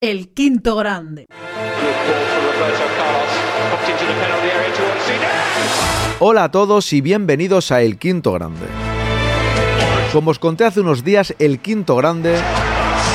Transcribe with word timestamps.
El 0.00 0.28
quinto 0.28 0.76
grande. 0.76 1.26
Hola 6.20 6.44
a 6.44 6.50
todos 6.52 6.92
y 6.92 7.00
bienvenidos 7.00 7.72
a 7.72 7.82
El 7.82 7.98
Quinto 7.98 8.32
Grande. 8.32 8.66
Como 10.12 10.30
os 10.30 10.38
conté 10.38 10.62
hace 10.62 10.82
unos 10.82 11.02
días, 11.02 11.34
El 11.40 11.58
Quinto 11.58 11.96
Grande 11.96 12.38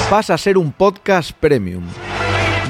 pasa 0.09 0.33
a 0.33 0.37
ser 0.37 0.57
un 0.57 0.73
podcast 0.73 1.31
premium. 1.31 1.85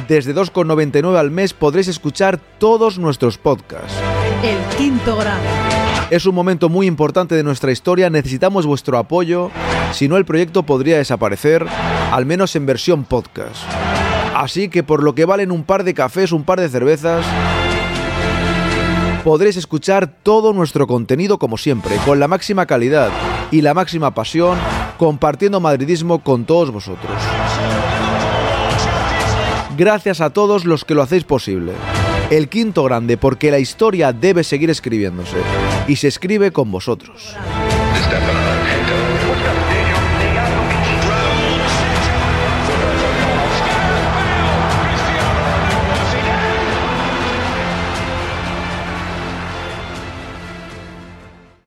Desde 0.08 0.36
2,99 0.36 1.18
al 1.18 1.32
mes 1.32 1.56
podréis 1.56 1.88
escuchar 1.88 2.40
todos 2.60 3.00
nuestros 3.00 3.40
podcasts. 3.40 3.96
El 4.44 4.60
quinto 4.78 5.16
grande. 5.16 5.48
Es 6.10 6.26
un 6.26 6.36
momento 6.36 6.68
muy 6.68 6.86
importante 6.86 7.34
de 7.34 7.44
nuestra 7.44 7.72
historia, 7.72 8.10
necesitamos 8.10 8.66
vuestro 8.66 8.98
apoyo, 8.98 9.52
si 9.94 10.10
no 10.10 10.18
el 10.18 10.26
proyecto 10.26 10.64
podría 10.64 10.98
desaparecer, 10.98 11.66
al 12.12 12.26
menos 12.26 12.54
en 12.58 12.66
versión 12.66 13.06
podcast. 13.06 13.64
Así 14.36 14.68
que 14.68 14.84
por 14.84 15.02
lo 15.02 15.16
que 15.16 15.24
valen 15.24 15.50
un 15.50 15.64
par 15.64 15.86
de 15.86 15.94
cafés, 15.94 16.34
un 16.34 16.44
par 16.44 16.60
de 16.60 16.68
cervezas, 16.68 17.26
podréis 19.24 19.56
escuchar 19.56 20.08
todo 20.22 20.52
nuestro 20.52 20.88
contenido 20.88 21.40
como 21.40 21.58
siempre, 21.58 21.96
con 22.06 22.20
la 22.20 22.28
máxima 22.28 22.66
calidad 22.66 23.12
y 23.50 23.62
la 23.62 23.74
máxima 23.74 24.14
pasión, 24.14 24.58
compartiendo 24.98 25.62
madridismo 25.62 26.20
con 26.22 26.44
todos 26.44 26.70
vosotros. 26.70 27.14
Gracias 29.78 30.20
a 30.20 30.32
todos 30.32 30.66
los 30.66 30.84
que 30.84 30.96
lo 30.96 31.02
hacéis 31.02 31.24
posible. 31.24 31.72
El 32.30 32.50
quinto 32.50 32.84
grande 32.84 33.18
porque 33.18 33.52
la 33.52 33.60
historia 33.60 34.14
debe 34.14 34.44
seguir 34.44 34.70
escribiéndose 34.70 35.38
y 35.88 35.96
se 35.98 36.08
escribe 36.08 36.52
con 36.52 36.72
vosotros. 36.72 37.36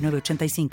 906985. 0.00 0.70